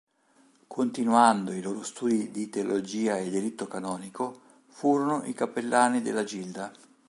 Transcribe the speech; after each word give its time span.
Continuando 0.65 1.51
i 1.53 1.61
loro 1.61 1.83
studi 1.83 2.31
di 2.31 2.49
teologia 2.49 3.17
e 3.17 3.29
diritto 3.29 3.67
canonico, 3.67 4.63
furono 4.65 5.23
i 5.25 5.33
cappellani 5.33 6.01
della 6.01 6.23
gilda. 6.23 6.71